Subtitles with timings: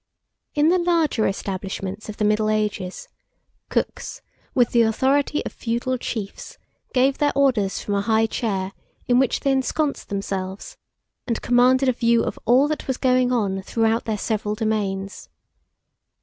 [0.55, 3.07] In the larger establishments of the middle ages,
[3.69, 4.23] cooks,
[4.55, 6.57] with the authority of feudal chiefs,
[6.91, 8.71] gave their orders from a high chair
[9.07, 10.75] in which they ensconced themselves,
[11.27, 15.29] and commanded a view of all that was going on throughout their several domains.